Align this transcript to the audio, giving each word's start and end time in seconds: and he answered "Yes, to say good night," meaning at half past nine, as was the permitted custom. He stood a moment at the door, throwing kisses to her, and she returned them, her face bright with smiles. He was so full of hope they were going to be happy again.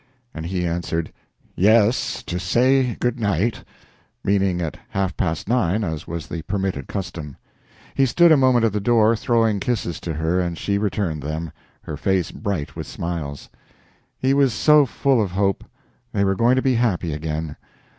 and 0.33 0.47
he 0.47 0.65
answered 0.65 1.13
"Yes, 1.55 2.23
to 2.23 2.39
say 2.39 2.95
good 2.95 3.19
night," 3.19 3.63
meaning 4.23 4.59
at 4.59 4.75
half 4.89 5.15
past 5.15 5.47
nine, 5.47 5.83
as 5.83 6.07
was 6.07 6.25
the 6.25 6.41
permitted 6.41 6.87
custom. 6.87 7.37
He 7.93 8.07
stood 8.07 8.31
a 8.31 8.35
moment 8.35 8.65
at 8.65 8.73
the 8.73 8.79
door, 8.79 9.15
throwing 9.15 9.59
kisses 9.59 9.99
to 9.99 10.15
her, 10.15 10.39
and 10.39 10.57
she 10.57 10.79
returned 10.79 11.21
them, 11.21 11.51
her 11.83 11.97
face 11.97 12.31
bright 12.31 12.75
with 12.75 12.87
smiles. 12.87 13.49
He 14.17 14.33
was 14.33 14.55
so 14.55 14.87
full 14.87 15.21
of 15.21 15.29
hope 15.33 15.63
they 16.13 16.23
were 16.23 16.33
going 16.33 16.55
to 16.55 16.63
be 16.63 16.73
happy 16.73 17.13
again. 17.13 17.55